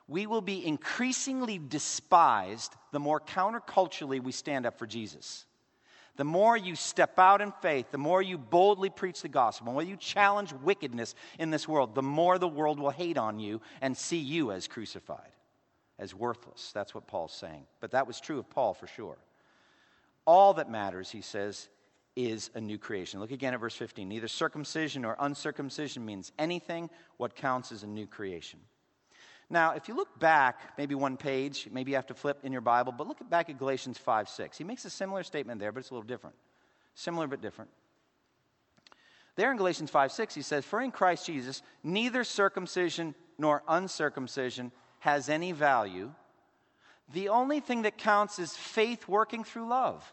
[0.08, 5.46] We will be increasingly despised the more counterculturally we stand up for Jesus.
[6.16, 9.74] The more you step out in faith, the more you boldly preach the gospel, the
[9.74, 13.62] more you challenge wickedness in this world, the more the world will hate on you
[13.82, 15.32] and see you as crucified,
[16.00, 16.72] as worthless.
[16.74, 17.68] That's what Paul's saying.
[17.82, 19.18] But that was true of Paul for sure.
[20.28, 21.70] All that matters, he says,
[22.18, 23.22] is a new creation.
[23.22, 24.10] Look again at verse 15.
[24.10, 26.90] Neither circumcision nor uncircumcision means anything.
[27.16, 28.60] What counts is a new creation.
[29.50, 32.62] Now, if you look back, maybe one page, maybe you have to flip in your
[32.62, 34.58] Bible, but look back at Galatians 5 6.
[34.58, 36.36] He makes a similar statement there, but it's a little different.
[36.96, 37.72] Similar but different.
[39.38, 44.74] There in Galatians 5 6, he says, For in Christ Jesus, neither circumcision nor uncircumcision
[45.00, 46.12] has any value.
[47.14, 50.12] The only thing that counts is faith working through love.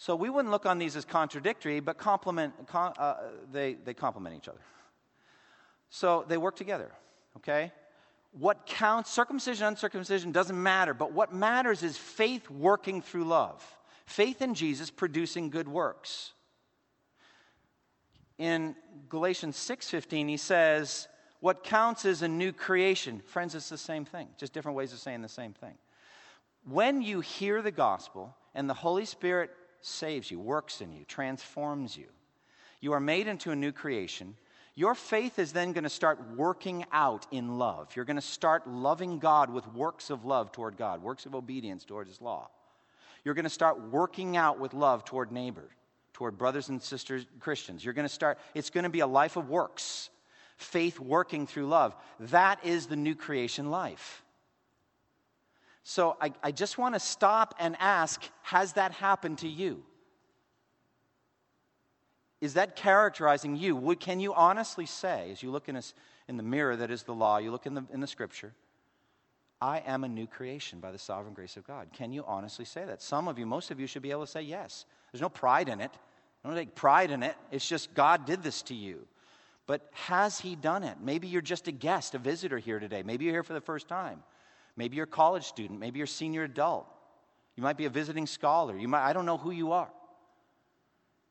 [0.00, 3.16] So we wouldn't look on these as contradictory, but complement, uh,
[3.52, 4.62] they, they complement each other.
[5.90, 6.90] So they work together,
[7.36, 7.70] okay?
[8.32, 13.62] What counts, circumcision, uncircumcision, doesn't matter, but what matters is faith working through love.
[14.06, 16.32] Faith in Jesus producing good works.
[18.38, 18.74] In
[19.10, 21.08] Galatians 6:15 he says,
[21.40, 24.98] "What counts is a new creation." Friends, it's the same thing, just different ways of
[24.98, 25.76] saying the same thing.
[26.64, 29.50] When you hear the gospel and the Holy Spirit
[29.82, 32.06] saves you, works in you, transforms you,
[32.80, 34.36] you are made into a new creation
[34.80, 37.94] your faith is then going to start working out in love.
[37.94, 41.84] You're going to start loving God with works of love toward God, works of obedience
[41.84, 42.48] toward His law.
[43.22, 45.68] You're going to start working out with love toward neighbor,
[46.14, 47.84] toward brothers and sisters, Christians.
[47.84, 50.08] You're going to start, it's going to be a life of works,
[50.56, 51.94] faith working through love.
[52.18, 54.24] That is the new creation life.
[55.90, 59.82] So I, I just want to stop and ask Has that happened to you?
[62.40, 63.96] Is that characterizing you?
[63.96, 65.82] Can you honestly say, as you look in, a,
[66.28, 68.52] in the mirror that is the law, you look in the, in the scripture,
[69.60, 71.88] I am a new creation by the sovereign grace of God?
[71.92, 73.02] Can you honestly say that?
[73.02, 74.84] Some of you, most of you, should be able to say yes.
[75.10, 75.90] There's no pride in it.
[76.44, 77.34] Don't take pride in it.
[77.50, 79.08] It's just God did this to you.
[79.66, 80.98] But has He done it?
[81.02, 83.02] Maybe you're just a guest, a visitor here today.
[83.02, 84.22] Maybe you're here for the first time.
[84.76, 85.80] Maybe you're a college student.
[85.80, 86.86] Maybe you're a senior adult.
[87.56, 88.76] You might be a visiting scholar.
[88.76, 89.90] You might, I don't know who you are.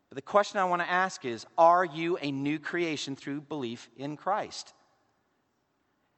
[0.09, 3.89] But the question I want to ask is Are you a new creation through belief
[3.97, 4.73] in Christ?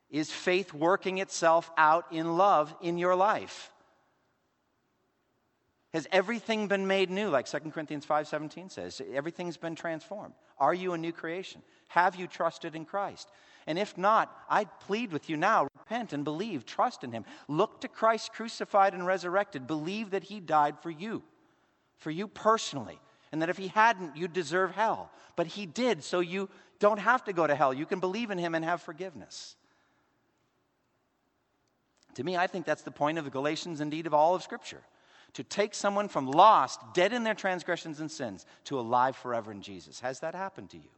[0.09, 3.71] Is faith working itself out in love in your life?
[5.93, 9.01] Has everything been made new, like 2 Corinthians 5:17 says?
[9.13, 10.33] Everything's been transformed.
[10.57, 11.61] Are you a new creation?
[11.89, 13.29] Have you trusted in Christ?
[13.71, 17.25] And if not, I plead with you now repent and believe, trust in Him.
[17.47, 19.65] Look to Christ crucified and resurrected.
[19.65, 21.23] Believe that He died for you,
[21.97, 22.99] for you personally
[23.31, 25.09] and that if he hadn't, you'd deserve hell.
[25.35, 27.73] But he did, so you don't have to go to hell.
[27.73, 29.55] You can believe in him and have forgiveness.
[32.15, 34.81] To me, I think that's the point of the Galatians, indeed, of all of Scripture.
[35.35, 39.61] To take someone from lost, dead in their transgressions and sins, to alive forever in
[39.61, 40.01] Jesus.
[40.01, 40.89] Has that happened to you?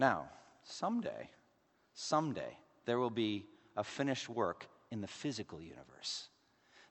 [0.00, 0.30] Now,
[0.62, 1.28] someday,
[1.92, 3.44] someday, there will be
[3.76, 6.28] a finished work in the physical universe.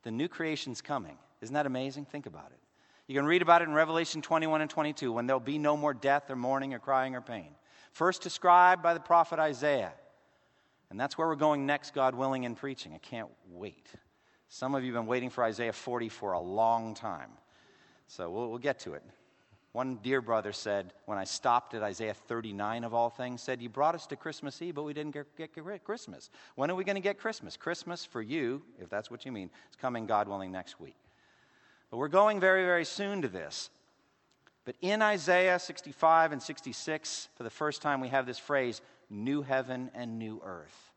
[0.03, 1.17] The new creation's coming.
[1.41, 2.05] Isn't that amazing?
[2.05, 2.59] Think about it.
[3.07, 5.95] You can read about it in Revelation 21 and 22 when there'll be no more
[5.95, 7.55] death or mourning or crying or pain.
[7.93, 9.93] First described by the prophet Isaiah.
[10.91, 12.93] And that's where we're going next, God willing, in preaching.
[12.93, 13.87] I can't wait.
[14.49, 17.31] Some of you have been waiting for Isaiah 40 for a long time.
[18.05, 19.03] So we'll, we'll get to it.
[19.71, 23.69] One dear brother said, when I stopped at Isaiah 39 of all things, said, You
[23.69, 26.31] brought us to Christmas Eve, but we didn't get, Christmas.
[26.55, 27.55] When are we going to get Christmas?
[27.55, 30.95] Christmas for you, if that's what you mean, is coming, God willing, next week.
[31.91, 33.69] But we're going very, very soon to this.
[34.65, 39.43] But in Isaiah 65 and 66, for the first time, we have this phrase, new
[39.43, 40.88] heaven and new earth.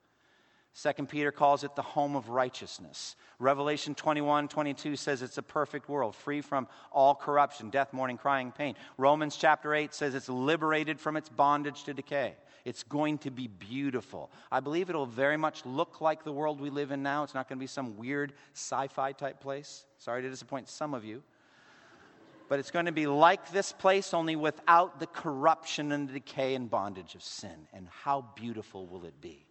[0.74, 3.14] Second Peter calls it the home of righteousness.
[3.38, 8.52] Revelation 21, 22 says it's a perfect world, free from all corruption, death, mourning, crying,
[8.52, 8.74] pain.
[8.96, 12.34] Romans chapter 8 says it's liberated from its bondage to decay.
[12.64, 14.30] It's going to be beautiful.
[14.50, 17.22] I believe it'll very much look like the world we live in now.
[17.24, 19.84] It's not going to be some weird sci fi type place.
[19.98, 21.22] Sorry to disappoint some of you.
[22.48, 26.54] But it's going to be like this place, only without the corruption and the decay
[26.54, 27.66] and bondage of sin.
[27.72, 29.44] And how beautiful will it be?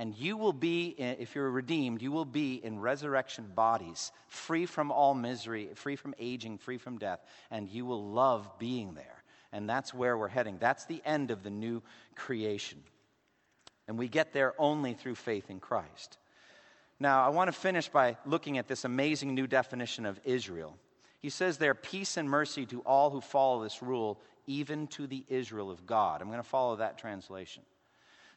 [0.00, 4.90] And you will be, if you're redeemed, you will be in resurrection bodies, free from
[4.90, 9.22] all misery, free from aging, free from death, and you will love being there.
[9.52, 10.56] And that's where we're heading.
[10.58, 11.82] That's the end of the new
[12.14, 12.78] creation.
[13.88, 16.16] And we get there only through faith in Christ.
[16.98, 20.78] Now, I want to finish by looking at this amazing new definition of Israel.
[21.18, 25.26] He says there, peace and mercy to all who follow this rule, even to the
[25.28, 26.22] Israel of God.
[26.22, 27.64] I'm going to follow that translation.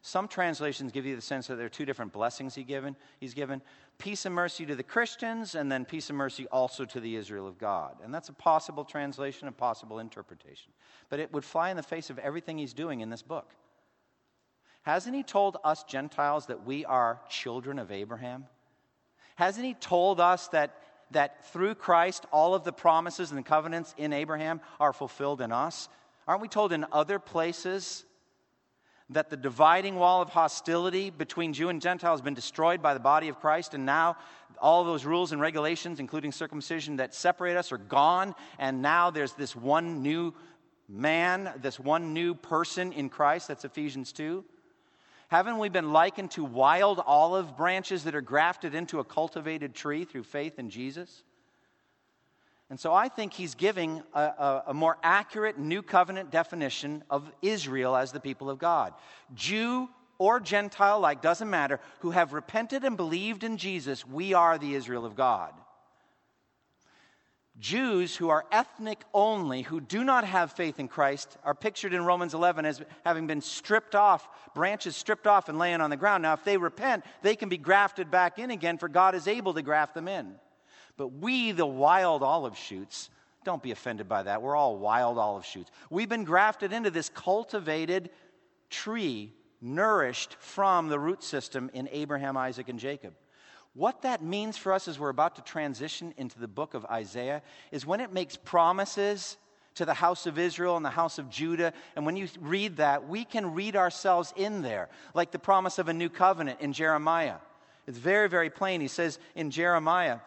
[0.05, 3.33] Some translations give you the sense that there are two different blessings he given, he's
[3.33, 3.61] given
[3.97, 7.47] peace and mercy to the Christians, and then peace and mercy also to the Israel
[7.47, 7.95] of God.
[8.03, 10.73] And that's a possible translation, a possible interpretation.
[11.09, 13.49] But it would fly in the face of everything he's doing in this book.
[14.81, 18.47] Hasn't he told us Gentiles that we are children of Abraham?
[19.37, 20.81] Hasn't he told us that,
[21.11, 25.53] that through Christ all of the promises and the covenants in Abraham are fulfilled in
[25.53, 25.87] us?
[26.27, 28.03] Aren't we told in other places
[29.09, 32.99] that the dividing wall of hostility between Jew and Gentile has been destroyed by the
[32.99, 34.17] body of Christ, and now
[34.59, 39.33] all those rules and regulations, including circumcision, that separate us are gone, and now there's
[39.33, 40.33] this one new
[40.87, 43.47] man, this one new person in Christ.
[43.47, 44.43] That's Ephesians 2.
[45.27, 50.05] Haven't we been likened to wild olive branches that are grafted into a cultivated tree
[50.05, 51.23] through faith in Jesus?
[52.73, 57.31] And so I think he's giving a, a, a, more accurate New Covenant definition of
[57.43, 58.95] Israel as the people of God.
[59.35, 64.57] Jew or Gentile, like, doesn't matter, who have repented and believed in Jesus, we are
[64.57, 65.53] the Israel of God.
[67.59, 72.03] Jews who are ethnic only, who do not have faith in Christ, are pictured in
[72.03, 76.23] Romans 11 as having been stripped off, branches stripped off and laying on the ground.
[76.23, 79.53] Now, if they repent, they can be grafted back in again, for God is able
[79.53, 80.33] to graft them in.
[80.97, 83.09] But we, the wild olive shoots,
[83.43, 84.41] don't be offended by that.
[84.41, 85.71] We're all wild olive shoots.
[85.89, 88.09] We've been grafted into this cultivated
[88.69, 93.13] tree, nourished from the root system in Abraham, Isaac, and Jacob.
[93.73, 97.41] What that means for us as we're about to transition into the book of Isaiah
[97.71, 99.37] is when it makes promises
[99.75, 101.73] to the house of Israel and the house of Judah.
[101.95, 105.89] And when you read that, we can read ourselves in there, like the promise of
[105.89, 107.37] a new covenant in Jeremiah.
[107.87, 108.79] It's very, very plain.
[108.79, 110.19] He says in Jeremiah,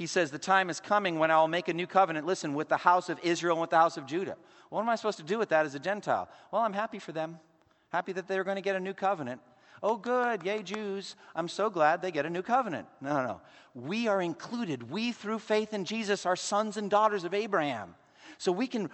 [0.00, 2.70] he says, The time is coming when I will make a new covenant, listen, with
[2.70, 4.38] the house of Israel and with the house of Judah.
[4.70, 6.26] What am I supposed to do with that as a Gentile?
[6.50, 7.38] Well, I'm happy for them.
[7.92, 9.42] Happy that they're going to get a new covenant.
[9.82, 11.16] Oh, good, yay, Jews.
[11.36, 12.88] I'm so glad they get a new covenant.
[13.02, 13.40] No, no, no.
[13.74, 14.90] We are included.
[14.90, 17.94] We, through faith in Jesus, are sons and daughters of Abraham.
[18.38, 18.88] So we can,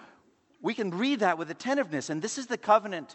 [0.61, 2.11] we can read that with attentiveness.
[2.11, 3.15] And this is the covenant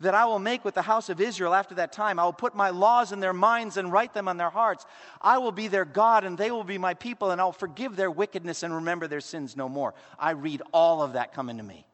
[0.00, 2.18] that I will make with the house of Israel after that time.
[2.18, 4.86] I will put my laws in their minds and write them on their hearts.
[5.20, 8.10] I will be their God, and they will be my people, and I'll forgive their
[8.10, 9.94] wickedness and remember their sins no more.
[10.18, 11.86] I read all of that coming to me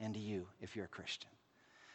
[0.00, 1.30] and to you if you're a Christian.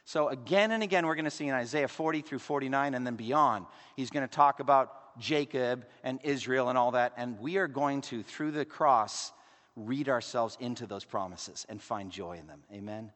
[0.06, 3.16] So, again and again, we're going to see in Isaiah 40 through 49 and then
[3.16, 7.14] beyond, he's going to talk about Jacob and Israel and all that.
[7.16, 9.32] And we are going to, through the cross,
[9.76, 12.64] read ourselves into those promises and find joy in them.
[12.74, 13.12] Amen?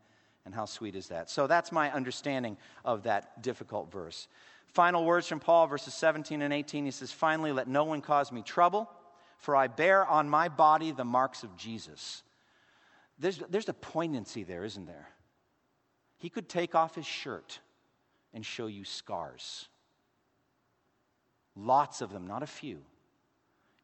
[0.46, 1.30] And how sweet is that?
[1.30, 4.28] So, that's my understanding of that difficult verse.
[4.68, 6.86] Final words from Paul, verses 17 and 18.
[6.86, 8.90] He says, Finally, let no one cause me trouble,
[9.38, 12.24] for I bear on my body the marks of Jesus.
[13.20, 15.10] There's, there's a poignancy there, isn't there?
[16.18, 17.60] He could take off his shirt
[18.34, 19.68] and show you scars.
[21.56, 22.80] Lots of them, not a few.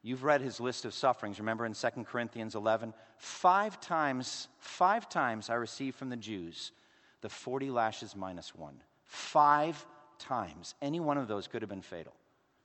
[0.01, 1.39] You've read his list of sufferings.
[1.39, 2.93] Remember in 2 Corinthians 11?
[3.19, 6.71] Five times, five times I received from the Jews
[7.19, 8.81] the 40 lashes minus one.
[9.03, 9.85] Five
[10.19, 10.73] times.
[10.81, 12.13] Any one of those could have been fatal.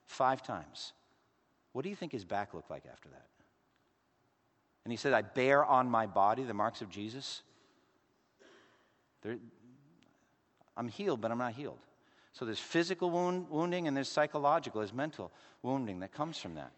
[0.05, 0.93] Five times.
[1.73, 3.27] What do you think his back looked like after that?
[4.85, 7.41] And he said, I bear on my body the marks of Jesus.
[9.23, 9.35] There,
[10.77, 11.79] I'm healed, but I'm not healed.
[12.31, 15.33] So there's physical wound, wounding and there's psychological, there's mental
[15.63, 16.71] wounding that comes from that.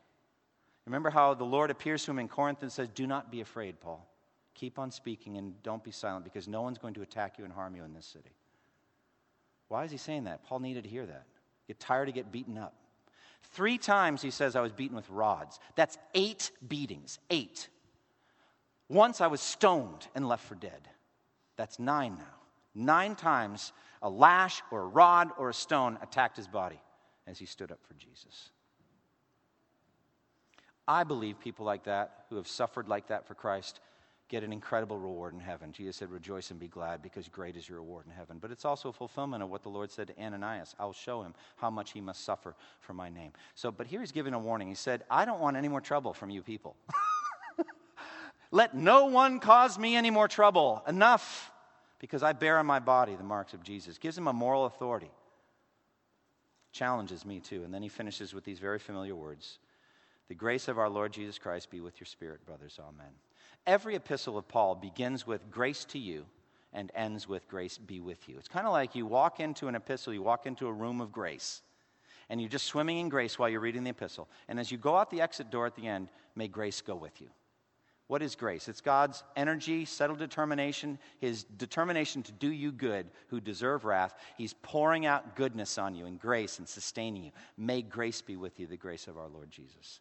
[0.88, 3.78] Remember how the Lord appears to him in Corinth and says, Do not be afraid,
[3.82, 4.10] Paul.
[4.56, 7.54] Keep on speaking and don't be silent because no one's going to attack you and
[7.54, 8.32] harm you in this city.
[9.68, 10.46] Why is he saying that?
[10.46, 11.26] Paul needed to hear that.
[11.68, 12.74] Get tired of getting beaten up.
[13.52, 15.60] Three times he says I was beaten with rods.
[15.76, 17.20] That's eight beatings.
[17.30, 17.68] Eight.
[18.88, 20.88] Once I was stoned and left for dead.
[21.58, 22.24] That's nine now.
[22.74, 26.80] Nine times a lash or a rod or a stone attacked his body
[27.28, 28.52] as he stood up for Jesus.
[30.88, 33.80] I believe people like that, who have suffered like that for Christ,
[34.30, 35.72] get an incredible reward in heaven.
[35.72, 38.38] Jesus said, Rejoice and be glad, because great is your reward in heaven.
[38.40, 41.34] But it's also a fulfillment of what the Lord said to Ananias I'll show him
[41.58, 43.32] how much he must suffer for my name.
[43.56, 44.68] So, but here he's giving a warning.
[44.68, 46.76] He said, I don't want any more trouble from you people.
[48.52, 50.84] Let no one cause me any more trouble.
[50.88, 51.52] Enough
[52.00, 53.98] because I bear on my body the marks of Jesus.
[53.98, 55.12] Gives him a moral authority.
[56.72, 57.64] Challenges me too.
[57.64, 59.58] And then he finishes with these very familiar words
[60.30, 62.80] The grace of our Lord Jesus Christ be with your spirit, brothers.
[62.82, 63.14] Amen.
[63.66, 66.26] Every epistle of Paul begins with grace to you
[66.74, 68.36] and ends with grace be with you.
[68.38, 71.12] It's kind of like you walk into an epistle, you walk into a room of
[71.12, 71.62] grace,
[72.30, 74.28] and you're just swimming in grace while you're reading the epistle.
[74.48, 77.22] And as you go out the exit door at the end, may grace go with
[77.22, 77.30] you.
[78.08, 78.70] What is grace?
[78.70, 84.16] It's God's energy, settled determination, his determination to do you good who deserve wrath.
[84.38, 87.32] He's pouring out goodness on you and grace and sustaining you.
[87.58, 90.00] May grace be with you, the grace of our Lord Jesus.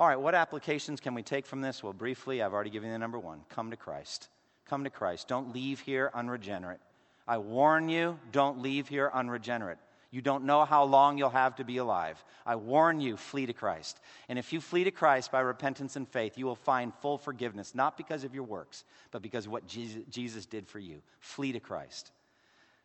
[0.00, 1.82] All right, what applications can we take from this?
[1.82, 4.30] Well, briefly, I've already given you the number one come to Christ.
[4.66, 5.28] Come to Christ.
[5.28, 6.80] Don't leave here unregenerate.
[7.28, 9.76] I warn you, don't leave here unregenerate.
[10.10, 12.24] You don't know how long you'll have to be alive.
[12.46, 14.00] I warn you, flee to Christ.
[14.30, 17.74] And if you flee to Christ by repentance and faith, you will find full forgiveness,
[17.74, 21.02] not because of your works, but because of what Jesus did for you.
[21.18, 22.10] Flee to Christ.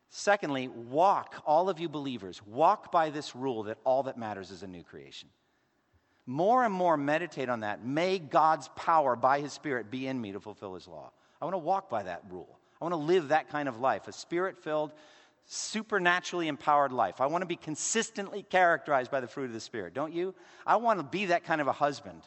[0.10, 4.64] Secondly, walk, all of you believers, walk by this rule that all that matters is
[4.64, 5.30] a new creation.
[6.26, 7.86] More and more meditate on that.
[7.86, 11.12] May God's power by His Spirit be in me to fulfill His law.
[11.42, 12.60] I want to walk by that rule.
[12.82, 14.92] I want to live that kind of life, a spirit filled,
[15.46, 17.22] supernaturally empowered life.
[17.22, 20.34] I want to be consistently characterized by the fruit of the Spirit, don't you?
[20.66, 22.22] I want to be that kind of a husband.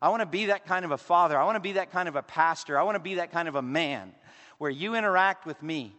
[0.00, 1.38] I want to be that kind of a father.
[1.38, 2.78] I want to be that kind of a pastor.
[2.78, 4.12] I want to be that kind of a man
[4.58, 5.94] where you interact with me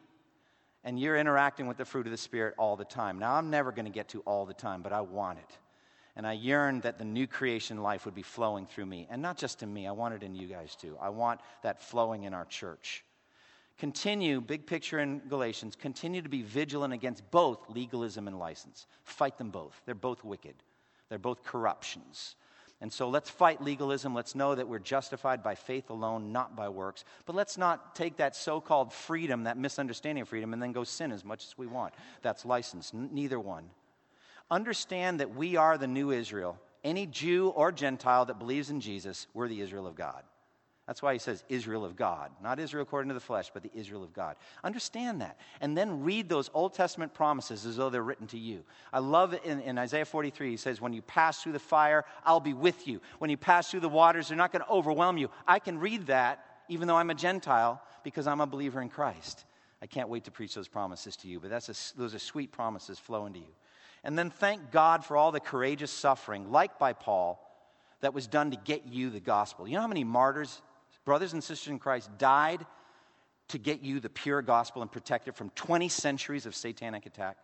[0.84, 3.19] and you're interacting with the fruit of the Spirit all the time.
[3.19, 5.57] Now, I'm never going to get to all the time, but I want it.
[6.16, 9.07] And I yearned that the new creation life would be flowing through me.
[9.10, 10.97] And not just in me, I want it in you guys too.
[10.99, 13.03] I want that flowing in our church.
[13.78, 18.86] Continue, big picture in Galatians, continue to be vigilant against both legalism and license.
[19.03, 19.82] Fight them both.
[19.86, 20.55] They're both wicked,
[21.07, 22.36] they're both corruptions.
[22.82, 24.16] And so let's fight legalism.
[24.16, 27.03] Let's know that we're justified by faith alone, not by works.
[27.26, 30.86] But let's not take that so called freedom, that misunderstanding of freedom, and then go
[30.86, 31.93] sin as much as we want.
[32.22, 32.93] That's license.
[32.93, 33.66] N- neither one.
[34.51, 36.59] Understand that we are the new Israel.
[36.83, 40.23] Any Jew or Gentile that believes in Jesus, we're the Israel of God.
[40.87, 42.31] That's why he says Israel of God.
[42.41, 44.37] Not Israel according to the flesh, but the Israel of God.
[44.63, 45.37] Understand that.
[45.61, 48.63] And then read those Old Testament promises as though they're written to you.
[48.91, 50.49] I love it in, in Isaiah 43.
[50.49, 53.01] He says, When you pass through the fire, I'll be with you.
[53.19, 55.29] When you pass through the waters, they're not going to overwhelm you.
[55.47, 59.45] I can read that even though I'm a Gentile because I'm a believer in Christ.
[59.81, 62.51] I can't wait to preach those promises to you, but that's a, those are sweet
[62.51, 63.53] promises flowing to you.
[64.03, 67.45] And then thank God for all the courageous suffering, like by Paul,
[68.01, 69.67] that was done to get you the gospel.
[69.67, 70.61] You know how many martyrs
[71.09, 72.63] brothers and sisters in Christ, died
[73.47, 77.35] to get you the pure gospel and protect it from 20 centuries of satanic attack.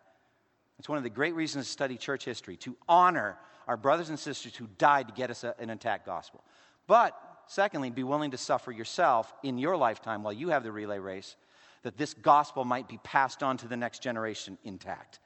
[0.78, 3.36] It's one of the great reasons to study church history, to honor
[3.66, 6.44] our brothers and sisters who died to get us an intact gospel.
[6.86, 11.00] But, secondly, be willing to suffer yourself in your lifetime while you have the relay
[11.00, 11.34] race,
[11.82, 15.18] that this gospel might be passed on to the next generation intact.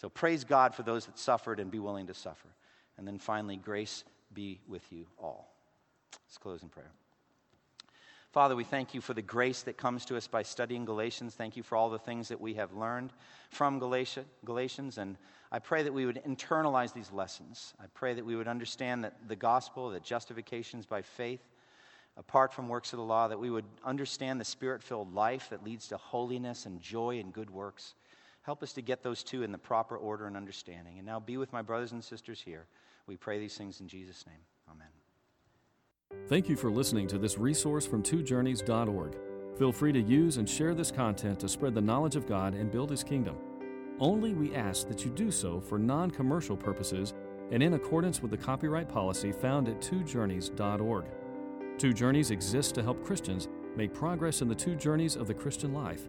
[0.00, 2.48] So, praise God for those that suffered and be willing to suffer.
[2.96, 5.52] And then finally, grace be with you all.
[6.26, 6.90] Let's close in prayer.
[8.32, 11.34] Father, we thank you for the grace that comes to us by studying Galatians.
[11.34, 13.12] Thank you for all the things that we have learned
[13.50, 14.96] from Galatia, Galatians.
[14.96, 15.18] And
[15.52, 17.74] I pray that we would internalize these lessons.
[17.78, 21.42] I pray that we would understand that the gospel, that justification is by faith,
[22.16, 25.62] apart from works of the law, that we would understand the spirit filled life that
[25.62, 27.94] leads to holiness and joy and good works.
[28.42, 30.98] Help us to get those two in the proper order and understanding.
[30.98, 32.66] And now be with my brothers and sisters here.
[33.06, 34.40] We pray these things in Jesus' name.
[34.70, 34.88] Amen.
[36.28, 39.16] Thank you for listening to this resource from twojourneys.org.
[39.58, 42.70] Feel free to use and share this content to spread the knowledge of God and
[42.70, 43.36] build His kingdom.
[43.98, 47.12] Only we ask that you do so for non commercial purposes
[47.50, 51.04] and in accordance with the copyright policy found at twojourneys.org.
[51.78, 55.72] Two Journeys exists to help Christians make progress in the two journeys of the Christian
[55.72, 56.08] life